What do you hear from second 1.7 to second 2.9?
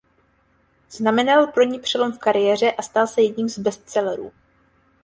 přelom v kariéře a